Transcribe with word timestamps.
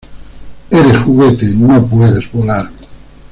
¡Eres 0.71 0.97
juguete!¡ 1.03 1.45
no 1.53 1.85
puedes 1.85 2.31
volar! 2.31 2.71